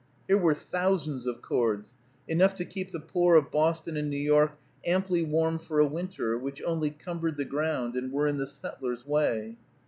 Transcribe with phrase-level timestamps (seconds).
[0.27, 1.93] Here were thousands of cords,
[2.27, 6.35] enough to keep the poor of Boston and New York amply warm for a winter,
[6.39, 9.57] which only cumbered the ground and were in the settler's way.